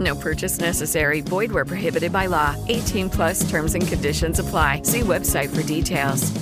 [0.00, 1.20] No purchase necessary.
[1.20, 2.56] Void where prohibited by law.
[2.68, 4.82] 18 plus terms and conditions apply.
[4.84, 6.32] See website for details.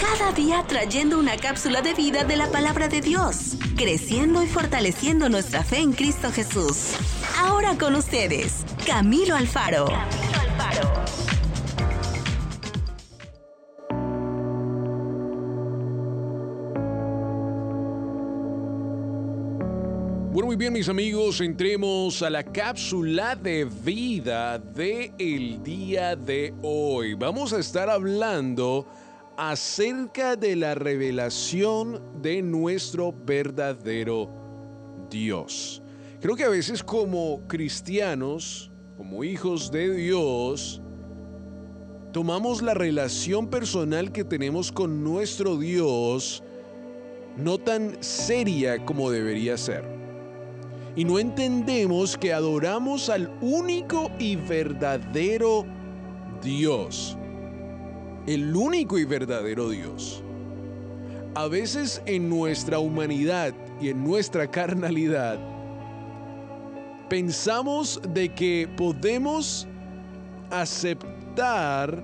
[0.00, 5.28] Cada día trayendo una cápsula de vida de la palabra de Dios, creciendo y fortaleciendo
[5.28, 6.94] nuestra fe en Cristo Jesús.
[7.38, 9.86] Ahora con ustedes, Camilo Alfaro.
[9.86, 11.15] Camilo Alfaro.
[20.36, 26.52] Bueno, muy bien, mis amigos, entremos a la cápsula de vida de el día de
[26.60, 27.14] hoy.
[27.14, 28.86] Vamos a estar hablando
[29.38, 34.28] acerca de la revelación de nuestro verdadero
[35.08, 35.80] Dios.
[36.20, 40.82] Creo que a veces como cristianos, como hijos de Dios,
[42.12, 46.42] tomamos la relación personal que tenemos con nuestro Dios
[47.38, 49.95] no tan seria como debería ser
[50.96, 55.66] y no entendemos que adoramos al único y verdadero
[56.42, 57.18] Dios.
[58.26, 60.22] El único y verdadero Dios.
[61.34, 65.38] A veces en nuestra humanidad y en nuestra carnalidad
[67.10, 69.68] pensamos de que podemos
[70.50, 72.02] aceptar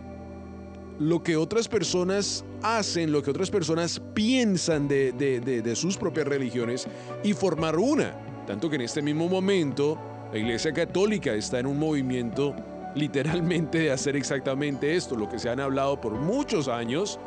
[0.99, 6.87] lo que otras personas hacen, lo que otras personas piensan de, de sus propias religiones
[7.25, 8.31] y formar una.
[8.47, 9.99] Tanto que en este mismo momento
[10.33, 12.55] la Iglesia Católica está en un movimiento
[12.95, 17.19] literalmente de hacer exactamente esto, lo que se han hablado por muchos años,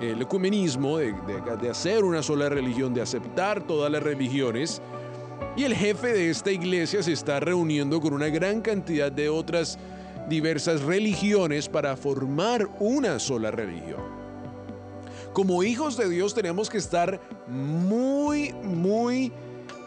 [0.00, 1.14] el ecumenismo, de,
[1.60, 4.80] de, hacer una sola religión, de aceptar todas las religiones.
[5.56, 9.78] Y el jefe de esta iglesia se está reuniendo con una gran cantidad de otras
[10.28, 14.02] diversas religiones para formar una sola religión.
[15.32, 19.32] Como hijos de Dios tenemos que estar muy, muy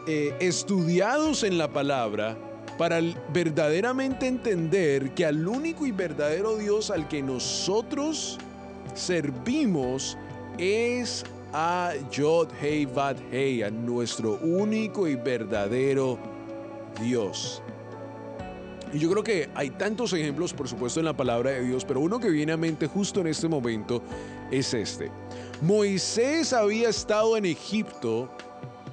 [0.07, 2.37] eh, estudiados en la palabra
[2.77, 3.01] para
[3.33, 8.37] verdaderamente entender que al único y verdadero Dios al que nosotros
[8.93, 10.17] servimos
[10.57, 16.17] es a Yod Hei Vad Hei, a nuestro único y verdadero
[17.01, 17.61] Dios.
[18.93, 21.99] Y yo creo que hay tantos ejemplos, por supuesto, en la palabra de Dios, pero
[21.99, 24.01] uno que viene a mente justo en este momento
[24.49, 25.11] es este.
[25.61, 28.29] Moisés había estado en Egipto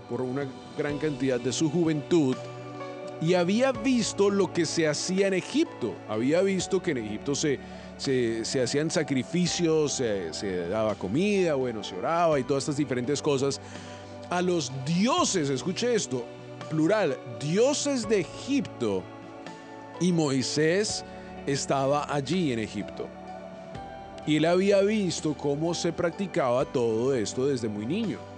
[0.09, 2.37] por una gran cantidad de su juventud
[3.21, 5.95] y había visto lo que se hacía en Egipto.
[6.09, 7.59] Había visto que en Egipto se,
[7.97, 13.61] se, hacían sacrificios, se, se, daba comida, bueno, se oraba y todas estas diferentes cosas.
[14.31, 16.25] A los dioses, escuche esto,
[16.69, 19.03] plural, dioses de Egipto.
[20.01, 21.05] Y Moisés
[21.47, 23.07] estaba allí en Egipto.
[24.27, 28.34] Y él había visto cómo se practicaba todo esto desde muy niño.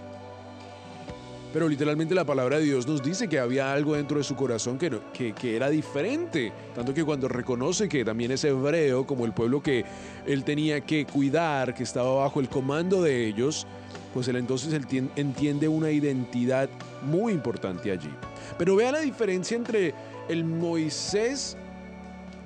[1.57, 4.77] Pero literalmente la palabra de Dios nos dice que había algo dentro de su corazón
[4.77, 6.53] que, que, era diferente.
[6.75, 9.83] Tanto que cuando reconoce que también es hebreo, como el pueblo que
[10.27, 13.67] él tenía que cuidar, que estaba bajo el comando de ellos,
[14.13, 14.79] pues él entonces
[15.17, 16.69] entiende una identidad
[17.01, 18.11] muy importante allí.
[18.59, 19.95] Pero vea la diferencia entre
[20.29, 21.57] el Moisés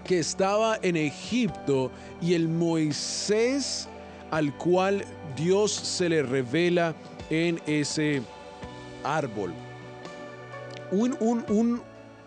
[0.04, 1.90] que estaba en Egipto
[2.22, 3.88] y el Moisés
[4.30, 5.04] al cual
[5.36, 6.94] Dios se le revela
[7.28, 8.22] en ese
[9.04, 9.52] árbol.
[10.92, 11.16] Un,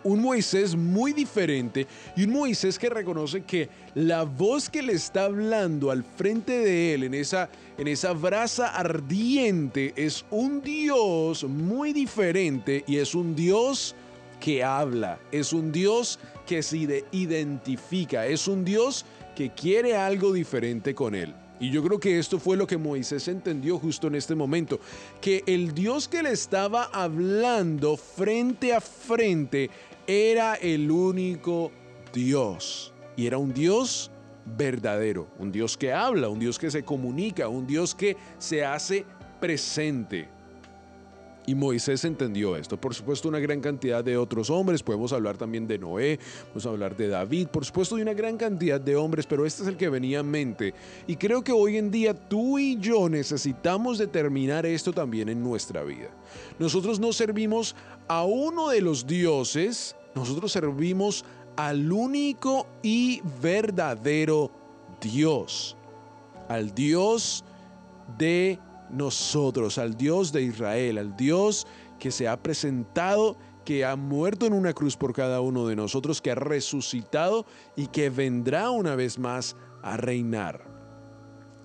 [0.03, 5.25] un Moisés muy diferente y un Moisés que reconoce que la voz que le está
[5.25, 11.93] hablando al frente de él en esa, en esa brasa ardiente es un Dios muy
[11.93, 13.95] diferente y es un Dios
[14.39, 19.05] que habla, es un Dios que se identifica, es un Dios
[19.35, 21.33] que quiere algo diferente con él.
[21.59, 24.79] Y yo creo que esto fue lo que Moisés entendió justo en este momento,
[25.21, 29.69] que el Dios que le estaba hablando frente a frente
[30.07, 31.71] era el único
[32.13, 32.94] Dios.
[33.15, 34.11] Y era un Dios
[34.45, 39.06] verdadero, un Dios que habla, un Dios que se comunica, un Dios que se hace
[39.39, 40.27] presente.
[41.45, 42.78] Y Moisés entendió esto.
[42.78, 44.81] Por supuesto, una gran cantidad de otros hombres.
[44.81, 48.80] Podemos hablar también de Noé, podemos hablar de David, por supuesto, de una gran cantidad
[48.80, 50.74] de hombres, pero este es el que venía en mente.
[51.06, 55.84] Y creo que hoy en día tú y yo necesitamos determinar esto también en nuestra
[55.84, 56.10] vida.
[56.60, 57.75] Nosotros no servimos
[58.07, 61.25] a uno de los dioses, nosotros servimos
[61.56, 64.51] al único y verdadero
[65.01, 65.75] Dios,
[66.48, 67.44] al Dios
[68.18, 68.60] de
[68.94, 71.68] nosotros, al Dios de Israel, al Dios
[72.00, 76.22] que se ha presentado, que ha muerto en una cruz por cada uno de nosotros,
[76.22, 77.45] que ha resucitado
[77.75, 80.74] y que vendrá una vez más a reinar.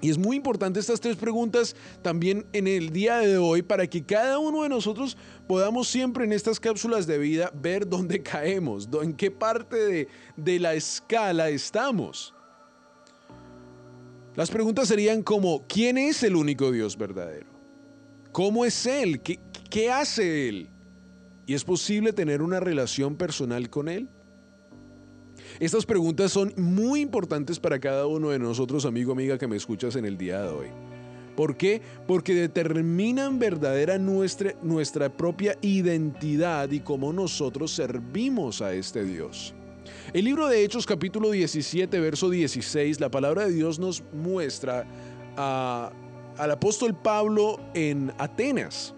[0.00, 4.04] Y es muy importante estas tres preguntas también en el día de hoy para que
[4.04, 5.16] cada uno de nosotros
[5.48, 10.60] podamos siempre en estas cápsulas de vida ver dónde caemos, en qué parte de, de
[10.60, 12.32] la escala estamos.
[14.38, 17.48] Las preguntas serían como, ¿quién es el único Dios verdadero?
[18.30, 19.20] ¿Cómo es Él?
[19.20, 20.70] ¿Qué, hace Él?
[21.44, 24.08] ¿Y es posible tener una relación personal con Él?
[25.58, 29.96] Estas preguntas son muy importantes para cada uno de nosotros, amigo, amiga, que me escuchas
[29.96, 30.68] en el día de hoy.
[31.34, 31.82] ¿Por qué?
[32.06, 39.52] Porque determinan verdadera nuestra, nuestra propia identidad y cómo nosotros servimos a este Dios.
[40.14, 44.86] El libro de Hechos capítulo 17, verso 16, la palabra de Dios nos muestra
[45.36, 48.94] al apóstol Pablo en Atenas.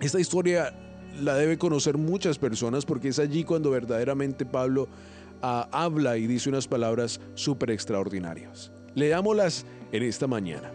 [0.00, 0.74] Esta historia
[1.20, 4.88] la debe conocer muchas personas porque es allí cuando verdaderamente Pablo
[5.40, 8.72] ah, habla y dice unas palabras súper extraordinarias.
[8.96, 10.72] Leámoslas en esta mañana.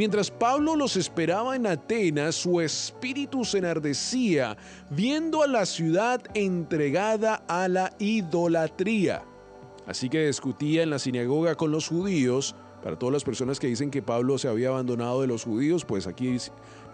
[0.00, 4.56] Mientras Pablo los esperaba en Atenas, su espíritu se enardecía
[4.88, 9.22] viendo a la ciudad entregada a la idolatría.
[9.86, 12.56] Así que discutía en la sinagoga con los judíos.
[12.82, 16.06] Para todas las personas que dicen que Pablo se había abandonado de los judíos, pues
[16.06, 16.34] aquí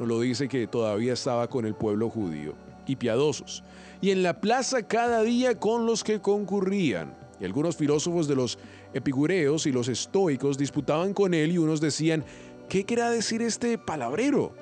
[0.00, 2.55] nos lo dice que todavía estaba con el pueblo judío
[2.88, 3.62] y piadosos.
[4.00, 7.14] Y en la plaza cada día con los que concurrían.
[7.38, 8.58] Y algunos filósofos de los
[8.94, 12.25] epicureos y los estoicos disputaban con él y unos decían,
[12.68, 14.52] ¿qué querrá decir este palabrero?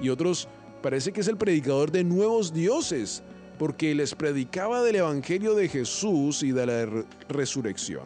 [0.00, 0.48] Y otros,
[0.82, 3.22] parece que es el predicador de nuevos dioses,
[3.58, 8.04] porque les predicaba del Evangelio de Jesús y de la resurrección.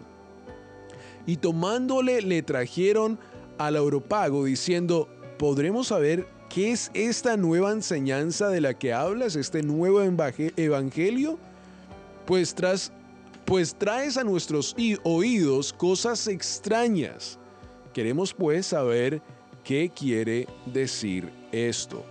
[1.26, 3.18] Y tomándole le trajeron
[3.58, 5.08] al Europago diciendo,
[5.38, 11.38] ¿podremos saber qué es esta nueva enseñanza de la que hablas, este nuevo Evangelio?
[12.26, 12.92] Pues, tras,
[13.44, 17.38] pues traes a nuestros oídos cosas extrañas.
[17.92, 19.20] Queremos pues saber
[19.64, 22.04] ¿Qué quiere decir esto?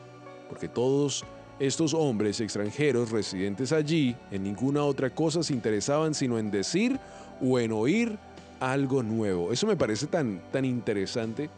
[0.48, 1.25] Porque todos
[1.60, 7.00] estos hombres extranjeros residentes allí en ninguna otra cosa se interesaban sino en decir
[7.42, 8.18] o en oír
[8.60, 9.51] algo nuevo.
[9.51, 11.50] Eso me parece tan, tan interesante.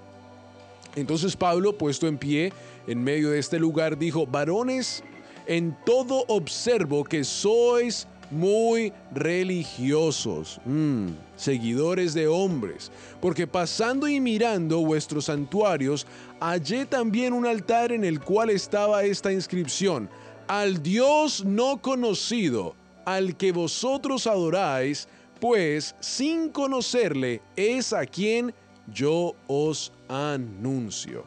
[0.96, 2.52] Entonces Pablo, puesto en pie
[2.88, 5.04] en medio de este lugar, dijo, varones,
[5.48, 14.80] en todo observo que sois muy religiosos, mm, seguidores de hombres, porque pasando y mirando
[14.80, 16.08] vuestros santuarios,
[16.40, 20.10] hallé también un altar en el cual estaba esta inscripción,
[20.48, 25.08] al Dios no conocido, al que vosotros adoráis,
[25.40, 28.54] pues sin conocerle es a quien
[28.88, 31.26] yo os anuncio.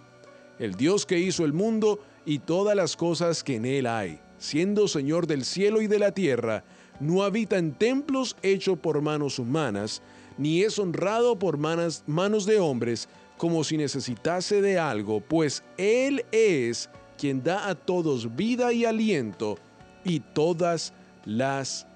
[0.59, 4.89] El Dios que hizo el mundo y todas las cosas que en él hay, siendo
[4.89, 6.65] Señor del cielo y de la tierra,
[7.01, 10.03] no habita en templos hechos por manos humanas,
[10.39, 16.89] ni es honrado por manos, de hombres como si necesitase de algo, pues Él es
[17.19, 19.57] quien da a todos vida y aliento
[20.05, 20.93] y todas
[21.25, 21.87] las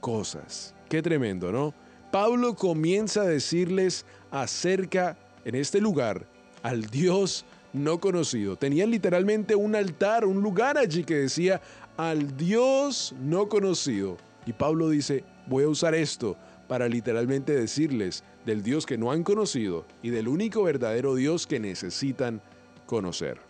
[0.00, 0.74] cosas.
[0.88, 1.74] Qué tremendo, ¿no?
[2.10, 6.26] Pablo comienza a decirles acerca, en este lugar,
[6.62, 8.56] al Dios no conocido.
[8.56, 11.60] Tenían literalmente un altar, un lugar allí que decía
[11.96, 14.16] al Dios no conocido.
[14.46, 16.36] Y Pablo dice, voy a usar esto
[16.68, 21.60] para literalmente decirles del Dios que no han conocido y del único verdadero Dios que
[21.60, 22.40] necesitan
[22.86, 23.40] conocer.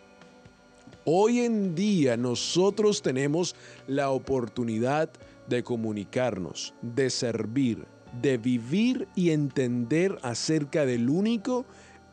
[1.05, 3.57] Hoy en día nosotros tenemos
[3.87, 5.11] la oportunidad
[5.49, 7.85] de comunicarnos, de servir,
[8.21, 11.65] de vivir y entender acerca del único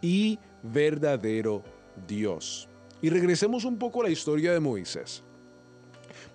[0.02, 1.64] y verdadero
[2.08, 2.68] Dios.
[3.02, 5.24] Y regresemos un poco a la historia de Moisés.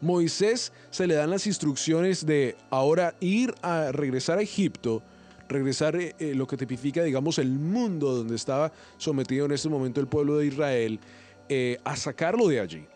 [0.05, 5.03] Moisés se le dan las instrucciones de ahora ir a regresar a Egipto,
[5.49, 10.01] regresar eh, eh, lo que tipifica, digamos, el mundo donde estaba sometido en este momento
[10.01, 11.01] el pueblo de Israel,
[11.49, 12.87] eh, a sacarlo de allí.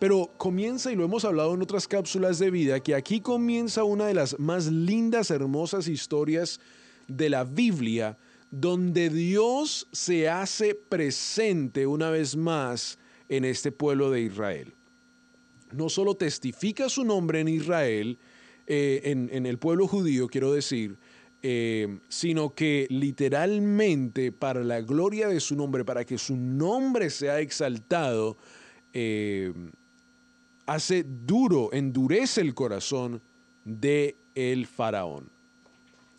[0.00, 4.06] Pero comienza, y lo hemos hablado en otras cápsulas de vida, que aquí comienza una
[4.06, 6.60] de las más lindas, hermosas historias
[7.06, 8.18] de la Biblia,
[8.50, 12.98] donde Dios se hace presente una vez más
[13.28, 14.77] en este pueblo de Israel.
[15.72, 18.18] No solo testifica su nombre en Israel,
[18.66, 20.98] eh, en, el pueblo judío, quiero decir,
[21.42, 27.40] eh, sino que literalmente para la gloria de su nombre, para que su nombre sea
[27.40, 28.36] exaltado,
[28.92, 29.52] eh,
[30.66, 33.22] hace duro, endurece el corazón
[33.64, 35.30] de el faraón.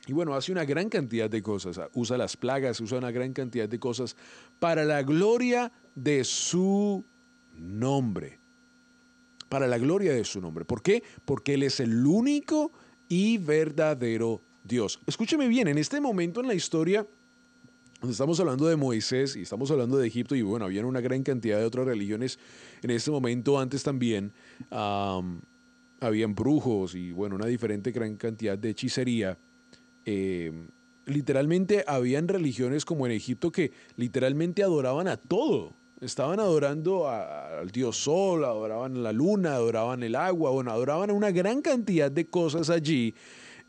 [0.07, 3.69] Y bueno, hace una gran cantidad de cosas, usa las plagas, usa una gran cantidad
[3.69, 4.15] de cosas
[4.57, 7.05] para la gloria de su
[7.53, 8.39] nombre.
[9.49, 10.63] Para la gloria de su nombre.
[10.63, 11.03] ¿Por qué?
[11.25, 12.71] Porque Él es el único
[13.07, 14.99] y verdadero Dios.
[15.07, 17.05] Escúcheme bien, en este momento en la historia
[18.07, 21.59] Estamos hablando de Moisés y estamos hablando de Egipto y bueno, había una gran cantidad
[21.59, 22.39] de otras religiones
[22.81, 24.31] en este momento, antes también
[25.99, 29.37] habían brujos y bueno, una diferente gran cantidad de hechicería.
[30.05, 30.69] Em,
[31.07, 35.75] literalmente habían religiones como en Egipto que literalmente adoraban a todo.
[36.01, 41.61] Estaban adorando al dios sol, adoraban la luna, adoraban el agua, bueno, adoraban una gran
[41.61, 43.15] cantidad de cosas allí.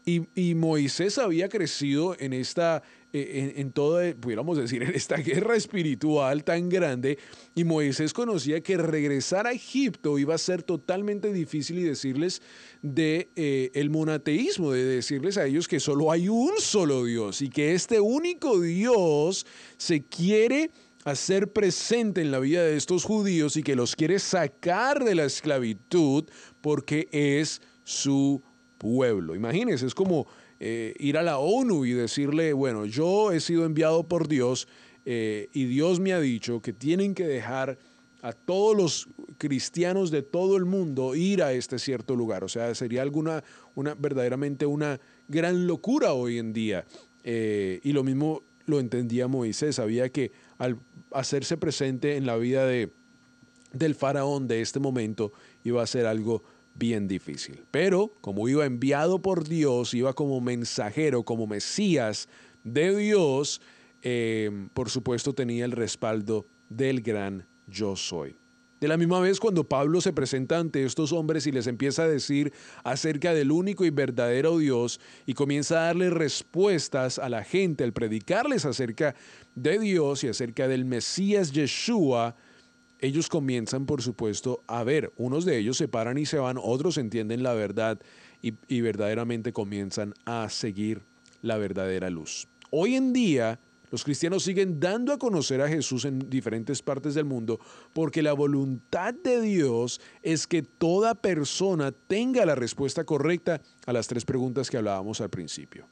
[0.04, 2.82] Y, Moisés había crecido en esta
[3.12, 7.18] eh, en, toda, pudiéramos decir, en esta guerra espiritual tan grande,
[7.54, 12.40] y Moisés conocía que regresar a Egipto iba a ser totalmente difícil y decirles
[12.82, 17.50] de eh, el monoteísmo, de decirles a ellos que solo hay un solo Dios y
[17.50, 19.44] que este único Dios
[19.76, 20.70] se quiere
[21.04, 25.24] hacer presente en la vida de estos judíos y que los quiere sacar de la
[25.24, 26.24] esclavitud
[26.60, 28.42] porque es su
[28.78, 29.34] pueblo.
[29.34, 30.26] Imagínense, es como
[30.58, 34.68] eh, ir a la ONU y decirle, bueno, yo he sido enviado por Dios
[35.04, 37.78] eh, y Dios me ha dicho que tienen que dejar
[38.22, 42.44] a todos los cristianos de todo el mundo ir a este cierto lugar.
[42.44, 43.42] O sea, sería alguna,
[43.74, 46.84] una, verdaderamente una gran locura hoy en día.
[47.24, 50.78] Eh, y lo mismo lo entendía Moisés, sabía que al
[51.10, 52.92] hacerse presente en la vida de,
[53.72, 55.32] del faraón de este momento
[55.64, 57.64] iba a ser algo bien difícil.
[57.70, 62.28] Pero como iba enviado por Dios, iba como mensajero, como Mesías
[62.62, 63.62] de Dios,
[64.02, 68.36] eh, por supuesto tenía el respaldo del gran yo soy.
[68.80, 72.08] De la misma vez, cuando Pablo se presenta ante estos hombres y les empieza a
[72.08, 77.84] decir acerca del único y verdadero Dios y comienza a darles respuestas a la gente
[77.84, 79.14] al predicarles acerca
[79.54, 82.36] de Dios y acerca del Mesías Yeshua,
[83.00, 85.12] ellos comienzan, por supuesto, a ver.
[85.16, 88.00] Unos de ellos se paran y se van, otros entienden la verdad
[88.40, 91.02] y, verdaderamente comienzan a seguir
[91.42, 92.48] la verdadera luz.
[92.70, 93.60] Hoy en día,
[93.90, 97.60] los cristianos siguen dando a conocer a Jesús en diferentes partes del mundo
[97.92, 104.06] porque la voluntad de Dios es que toda persona tenga la respuesta correcta a las
[104.06, 105.88] tres preguntas que hablábamos al principio.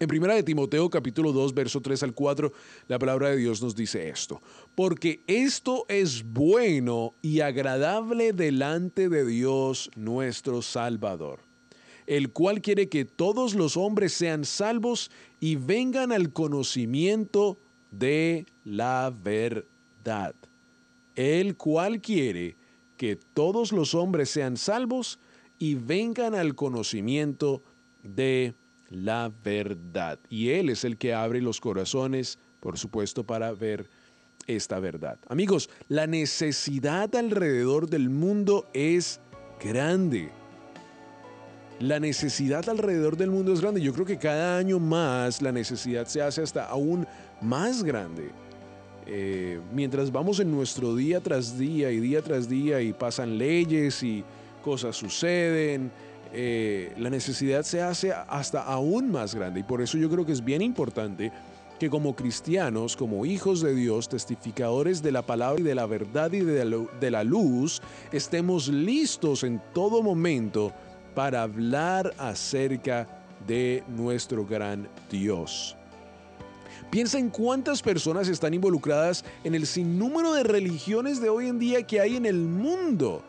[0.00, 2.50] En primera de Timoteo capítulo 2 verso 3 al 4,
[2.88, 4.40] la palabra de Dios nos dice esto,
[4.74, 11.40] porque esto es bueno y agradable delante de Dios nuestro Salvador,
[12.10, 17.60] el cual quiere que todos los hombres sean salvos y vengan al conocimiento
[17.92, 20.34] de la verdad.
[21.14, 22.56] El cual quiere
[22.96, 25.20] que todos los hombres sean salvos
[25.56, 27.62] y vengan al conocimiento
[28.02, 28.56] de
[28.88, 30.18] la verdad.
[30.28, 33.88] Y Él es el que abre los corazones, por supuesto, para ver
[34.48, 35.20] esta verdad.
[35.28, 39.20] Amigos, la necesidad alrededor del mundo es
[39.62, 40.32] grande.
[41.80, 43.80] La necesidad alrededor del mundo es grande.
[43.80, 47.06] Yo creo que cada año más la necesidad se hace hasta aún
[47.40, 48.28] más grande.
[49.06, 54.02] Eh, mientras vamos en nuestro día tras día y día tras día y pasan leyes
[54.02, 54.22] y
[54.62, 55.90] cosas suceden,
[56.34, 59.60] eh, la necesidad se hace hasta aún más grande.
[59.60, 61.32] Y por eso yo creo que es bien importante
[61.78, 66.30] que como cristianos, como hijos de Dios, testificadores de la palabra y de la verdad
[66.30, 67.80] y de la luz,
[68.12, 70.74] estemos listos en todo momento
[71.14, 73.06] para hablar acerca
[73.46, 75.76] de nuestro gran Dios.
[76.90, 81.86] Piensa en cuántas personas están involucradas en el sinnúmero de religiones de hoy en día
[81.86, 83.22] que hay en el mundo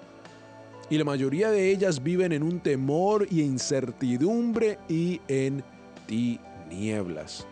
[0.91, 5.63] y la mayoría de ellas viven en un temor y incertidumbre y en
[6.05, 7.47] tinieblas.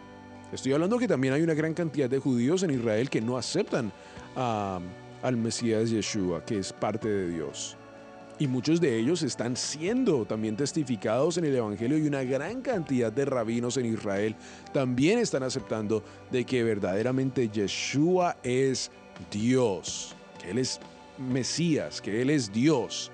[0.52, 3.94] Estoy hablando que también hay una gran cantidad de judíos en Israel que no aceptan
[4.36, 7.78] al Mesías Yeshua, que es parte de Dios.
[8.40, 13.12] Y muchos de ellos están siendo también testificados en el Evangelio y una gran cantidad
[13.12, 14.34] de rabinos en Israel
[14.72, 18.92] también están aceptando de que verdaderamente Yeshua es
[19.30, 20.80] Dios, que Él es
[21.18, 23.12] Mesías, que Él es Dios.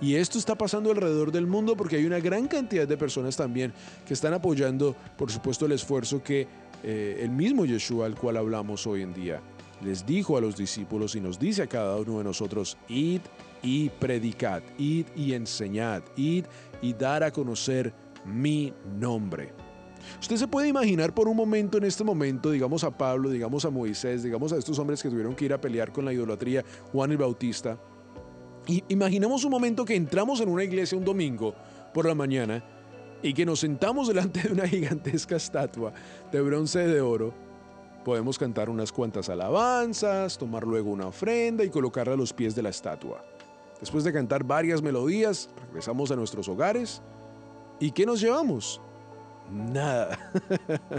[0.00, 3.72] Y esto está pasando alrededor del mundo porque hay una gran cantidad de personas también
[4.06, 6.46] que están apoyando, por supuesto, el esfuerzo que
[6.84, 9.40] eh, el mismo Yeshua al cual hablamos hoy en día
[9.82, 13.20] les dijo a los discípulos y nos dice a cada uno de nosotros, id
[13.62, 16.46] y predicad, id y enseñad, id
[16.80, 19.52] y dar a conocer mi nombre.
[20.20, 23.70] Usted se puede imaginar por un momento en este momento, digamos a Pablo, digamos a
[23.70, 27.12] Moisés, digamos a estos hombres que tuvieron que ir a pelear con la idolatría, Juan
[27.12, 27.78] el Bautista,
[28.66, 31.54] y imaginemos un momento que entramos en una iglesia un domingo
[31.92, 32.64] por la mañana
[33.22, 35.92] y que nos sentamos delante de una gigantesca estatua
[36.30, 37.34] de bronce de oro.
[38.04, 42.62] Podemos cantar unas cuantas alabanzas, tomar luego una ofrenda y colocarla a los pies de
[42.62, 43.24] la estatua.
[43.82, 47.02] Después de cantar varias melodías, regresamos a nuestros hogares.
[47.80, 48.80] ¿Y qué nos llevamos?
[49.50, 50.30] Nada.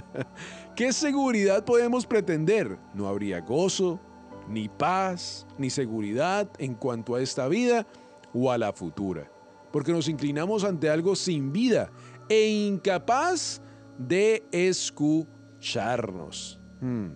[0.76, 2.78] ¿Qué seguridad podemos pretender?
[2.94, 4.02] No habría gozo,
[4.50, 7.88] ni paz, ni seguridad en cuanto a esta vida
[8.34, 9.32] o a la futura,
[9.72, 11.90] porque nos inclinamos ante algo sin vida
[12.28, 13.62] e incapaz
[13.98, 16.60] de escucharnos.
[16.82, 17.12] Hmm.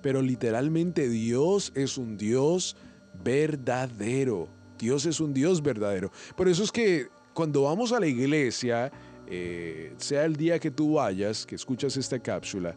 [0.00, 2.74] Pero literalmente Dios es un Dios
[3.22, 4.48] verdadero.
[4.78, 6.10] Dios es un Dios verdadero.
[6.36, 8.90] Por eso es que cuando vamos a la iglesia,
[9.26, 12.74] eh, sea el día que tú vayas, que escuchas esta cápsula,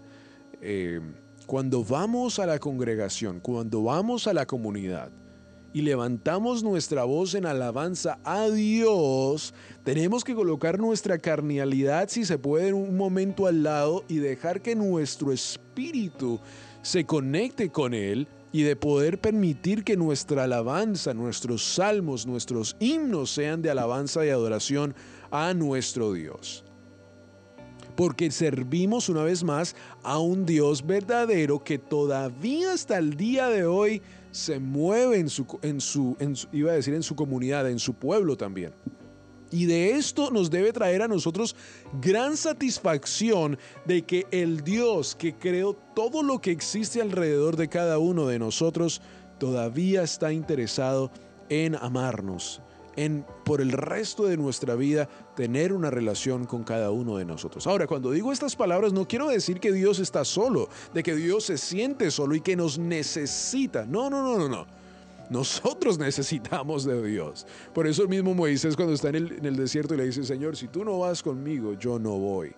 [0.62, 1.00] eh,
[1.46, 5.12] cuando vamos a la congregación, cuando vamos a la comunidad
[5.74, 9.54] y levantamos nuestra voz en alabanza a Dios,
[9.84, 14.62] tenemos que colocar nuestra carnalidad, si se puede, en un momento al lado y dejar
[14.62, 16.40] que nuestro espíritu
[16.82, 23.32] se conecte con Él y de poder permitir que nuestra alabanza, nuestros salmos, nuestros himnos
[23.32, 24.96] sean de alabanza y adoración
[25.32, 26.64] a nuestro Dios
[28.00, 33.66] porque servimos una vez más a un Dios verdadero que todavía hasta el día de
[33.66, 36.16] hoy se mueve en su, en su,
[36.54, 38.72] iba a decir en su comunidad, en su pueblo también.
[39.52, 41.56] Y de esto nos debe traer a nosotros
[42.02, 47.98] gran satisfacción de que el Dios que creó todo lo que existe alrededor de cada
[47.98, 49.02] uno de nosotros
[49.40, 51.12] todavía está interesado
[51.50, 52.62] en amarnos,
[52.96, 57.66] en por el resto de nuestra vida tener una relación con cada uno de nosotros.
[57.66, 61.46] Ahora, cuando digo estas palabras no quiero decir que Dios está solo, de que Dios
[61.46, 63.86] se siente solo y que nos necesita.
[63.86, 64.80] No, no, no, no, no.
[65.30, 67.46] Nosotros necesitamos de Dios.
[67.74, 69.16] Por eso mismo Moisés cuando está en
[69.46, 72.54] el, desierto le dice, Señor, si tú no vas conmigo, yo no voy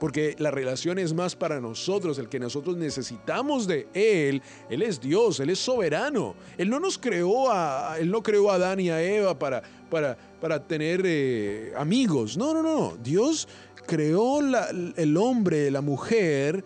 [0.00, 4.42] porque la relación es más para nosotros, el que nosotros necesitamos de Él.
[4.68, 6.34] Él es Dios, Él es soberano.
[6.58, 10.18] Él no nos creó a, Él no creó a Adán y a Eva para, para,
[10.42, 12.36] para tener eh, amigos.
[12.36, 12.98] No, no, no.
[13.02, 13.48] Dios
[13.86, 16.64] creó el hombre, la mujer,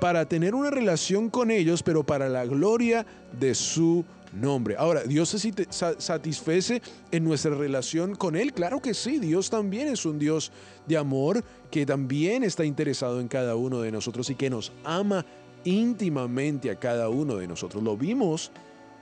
[0.00, 3.06] para tener una relación con ellos, pero para la gloria
[3.38, 4.76] de su nombre.
[4.76, 8.52] Ahora, ¿Dios se satisfece en nuestra relación con Él?
[8.52, 10.52] Claro que sí, Dios también es un Dios
[10.86, 15.24] de amor que también está interesado en cada uno de nosotros y que nos ama
[15.64, 17.82] íntimamente a cada uno de nosotros.
[17.82, 18.50] Lo vimos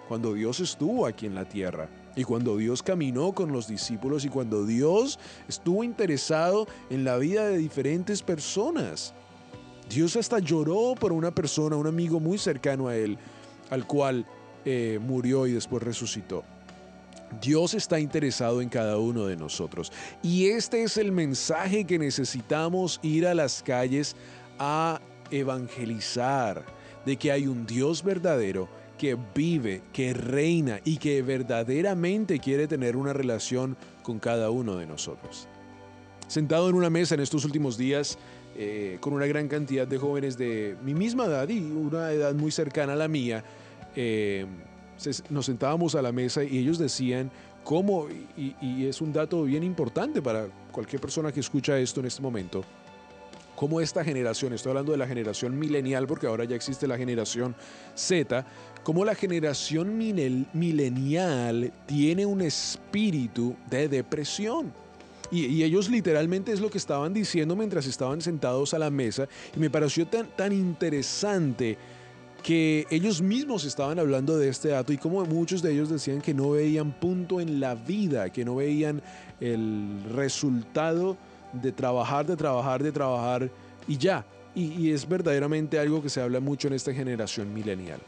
[0.08, 4.28] cuando Dios estuvo aquí en la tierra y cuando Dios caminó con los discípulos y
[4.28, 5.18] cuando Dios
[5.48, 9.14] estuvo interesado en la vida de diferentes personas.
[9.88, 13.18] Dios hasta lloró por una persona, un amigo muy cercano a él,
[13.70, 14.26] al cual
[14.64, 16.44] eh, murió y después resucitó.
[17.40, 19.92] Dios está interesado en cada uno de nosotros.
[20.22, 24.16] Y este es el mensaje que necesitamos ir a las calles
[24.58, 26.64] a evangelizar,
[27.06, 32.96] de que hay un Dios verdadero que vive, que reina y que verdaderamente quiere tener
[32.96, 35.48] una relación con cada uno de nosotros.
[36.28, 38.18] Sentado en una mesa en estos últimos días,
[38.54, 42.52] eh, con una gran cantidad de jóvenes de mi misma edad y una edad muy
[42.52, 43.42] cercana a la mía,
[43.96, 44.46] eh,
[45.30, 47.30] nos sentábamos a la mesa y ellos decían
[47.64, 52.22] cómo, y, es un dato bien importante para cualquier persona que escucha esto en este
[52.22, 52.64] momento,
[53.56, 57.54] cómo esta generación, estoy hablando de la generación milenial porque ahora ya existe la generación
[57.94, 58.44] Z,
[58.82, 64.72] cómo la generación milenial tiene un espíritu de depresión.
[65.30, 69.26] Y, ellos literalmente es lo que estaban diciendo mientras estaban sentados a la mesa
[69.56, 71.78] y me pareció tan, tan interesante
[72.42, 76.34] que ellos mismos estaban hablando de este dato y como muchos de ellos decían que
[76.34, 79.00] no veían punto en la vida, que no veían
[79.40, 81.16] el resultado
[81.52, 83.50] de trabajar, de trabajar, de trabajar
[83.86, 84.26] y ya.
[84.54, 88.00] Y, es verdaderamente algo que se habla mucho en esta generación milenial.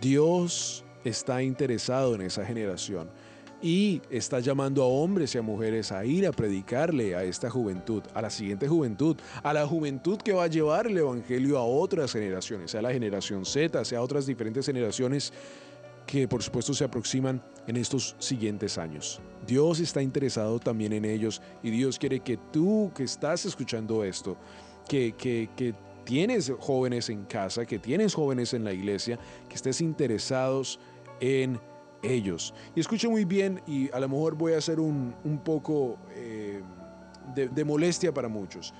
[0.00, 3.10] Dios está interesado en esa generación
[3.62, 8.02] y está llamando a hombres y a mujeres a ir a predicarle a esta juventud,
[8.14, 12.12] a la siguiente juventud, a la juventud que va a llevar el Evangelio a otras
[12.12, 15.32] generaciones, sea la generación Z, sea otras diferentes generaciones
[16.06, 19.20] que por supuesto se aproximan en estos siguientes años.
[19.46, 24.36] Dios está interesado también en ellos y Dios quiere que tú que estás escuchando esto,
[24.88, 29.18] que, que, que tienes jóvenes en casa, que tienes jóvenes en la iglesia,
[29.48, 30.80] que estés interesados
[31.20, 31.60] en
[32.02, 32.54] ellos.
[32.74, 36.62] Y escuche muy bien, y a lo mejor voy a hacer un, poco eh,
[37.34, 38.74] de, molestia para muchos.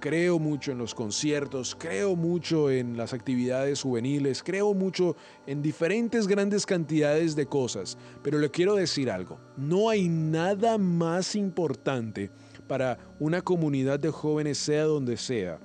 [0.00, 6.26] Creo mucho en los conciertos, creo mucho en las actividades juveniles, creo mucho en diferentes
[6.26, 12.30] grandes cantidades de cosas, pero le quiero decir algo, no hay nada más importante
[12.66, 15.58] para una comunidad de jóvenes, sea donde sea,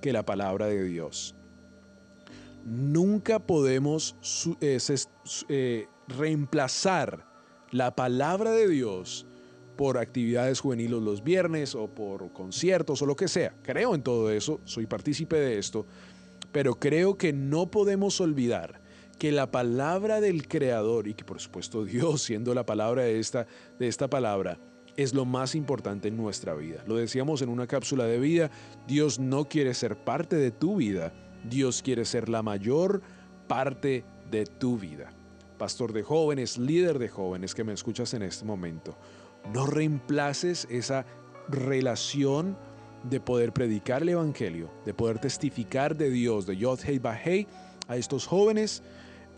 [0.00, 1.36] que la palabra de Dios.
[2.64, 4.16] Nunca podemos
[4.60, 4.78] eh,
[5.48, 7.26] eh, reemplazar
[7.70, 9.26] la palabra de Dios
[9.76, 13.54] por actividades juveniles los viernes o por conciertos o lo que sea.
[13.62, 15.86] Creo en todo eso, soy partícipe de esto,
[16.52, 18.80] pero creo que no podemos olvidar
[19.18, 23.46] que la palabra del Creador y que por supuesto Dios siendo la palabra de esta,
[23.78, 24.58] de esta palabra,
[24.96, 26.82] es lo más importante en nuestra vida.
[26.86, 28.50] Lo decíamos en una cápsula de vida,
[28.86, 31.12] Dios no quiere ser parte de tu vida,
[31.44, 33.02] Dios quiere ser la mayor
[33.46, 35.15] parte de tu vida
[35.56, 38.96] pastor de jóvenes, líder de jóvenes que me escuchas en este momento,
[39.52, 41.06] no reemplaces esa
[41.48, 42.56] relación
[43.04, 47.46] de poder predicar el Evangelio, de poder testificar de Dios, de Yod Hei Bahei,
[47.88, 48.82] a estos jóvenes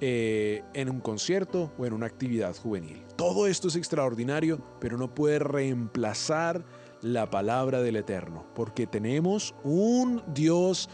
[0.00, 3.02] eh, en un concierto o en una actividad juvenil.
[3.16, 6.64] Todo esto es extraordinario, pero no puede reemplazar
[7.02, 10.88] la palabra del Eterno, porque tenemos un Dios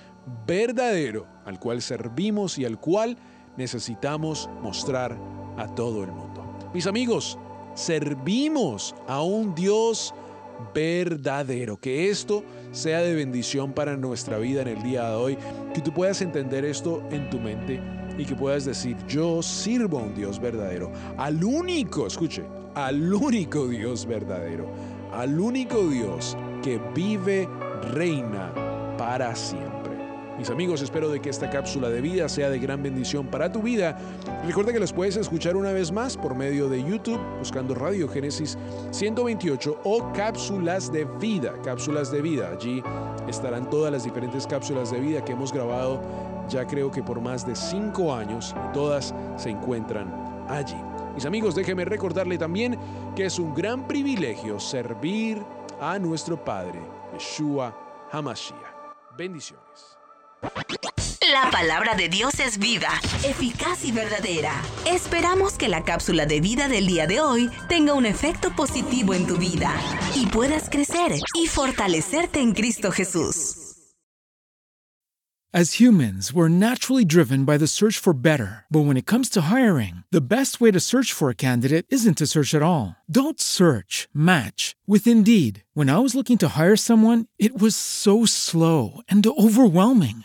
[0.46, 3.18] verdadero al cual servimos y al cual
[3.56, 5.16] necesitamos mostrar
[5.56, 6.44] a todo el mundo.
[6.72, 7.38] Mis amigos,
[7.74, 10.14] servimos a un Dios
[10.74, 11.76] verdadero.
[11.76, 15.38] Que esto sea de bendición para nuestra vida en el día de hoy.
[15.72, 17.80] Que tú puedas entender esto en tu mente
[18.16, 20.92] y que puedas decir, yo sirvo a un Dios verdadero.
[21.16, 24.66] Al único, escuche, al único Dios verdadero.
[25.12, 27.48] Al único Dios que vive,
[27.92, 28.52] reina
[28.96, 29.93] para siempre.
[30.38, 33.62] Mis amigos, espero de que esta cápsula de vida sea de gran bendición para tu
[33.62, 33.96] vida.
[34.44, 38.58] Recuerda que los puedes escuchar una vez más por medio de YouTube, buscando Radio Génesis
[38.90, 42.50] 128 o cápsulas de vida, cápsulas de vida.
[42.50, 42.82] Allí
[43.28, 46.00] estarán todas las diferentes cápsulas de vida que hemos grabado
[46.48, 50.76] ya creo que por más de cinco años y todas se encuentran allí.
[51.14, 52.76] Mis amigos, déjenme recordarle también
[53.14, 55.42] que es un gran privilegio servir
[55.80, 56.80] a nuestro Padre,
[57.12, 57.74] Yeshua
[58.10, 58.74] Hamashiach.
[59.16, 60.03] Bendiciones.
[61.32, 62.90] La palabra de Dios es viva,
[63.24, 64.52] eficaz y verdadera.
[64.86, 69.26] Esperamos que la cápsula de vida del día de hoy tenga un efecto positivo en
[69.26, 69.72] tu vida
[70.14, 73.64] y puedas crecer y fortalecerte en Cristo Jesús.
[75.56, 78.64] As humans, we're naturally driven by the search for better.
[78.72, 82.18] But when it comes to hiring, the best way to search for a candidate isn't
[82.18, 82.96] to search at all.
[83.08, 85.62] Don't search, match with Indeed.
[85.72, 90.24] When I was looking to hire someone, it was so slow and overwhelming.